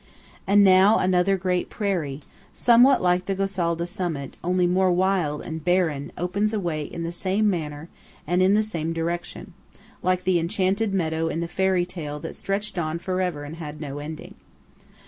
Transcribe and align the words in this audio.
And 0.47 0.63
now 0.63 0.97
another 0.97 1.37
great 1.37 1.69
prairie, 1.69 2.21
somewhat 2.53 3.03
like 3.03 3.27
the 3.27 3.35
Gosalda 3.35 3.85
summit, 3.87 4.35
only 4.43 4.65
more 4.65 4.91
wild 4.91 5.43
and 5.43 5.63
barren, 5.63 6.11
opens 6.17 6.55
away 6.55 6.81
in 6.81 7.03
the 7.03 7.11
same 7.11 7.47
manner 7.47 7.87
and 8.25 8.41
in 8.41 8.55
the 8.55 8.63
same 8.63 8.93
direction, 8.93 9.53
like 10.01 10.23
the 10.23 10.39
enchanted 10.39 10.91
meadow 10.91 11.27
in 11.27 11.39
the 11.39 11.47
fairy 11.47 11.85
tale 11.85 12.19
that 12.21 12.35
stretched 12.35 12.79
on 12.79 12.97
for 12.97 13.21
ever 13.21 13.43
and 13.43 13.57
had 13.57 13.79
no 13.79 13.99
ending. 13.99 14.33